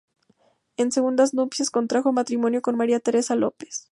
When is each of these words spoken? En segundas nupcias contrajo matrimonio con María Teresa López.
En 0.77 0.91
segundas 0.91 1.35
nupcias 1.35 1.69
contrajo 1.69 2.11
matrimonio 2.11 2.63
con 2.63 2.75
María 2.75 2.99
Teresa 2.99 3.35
López. 3.35 3.87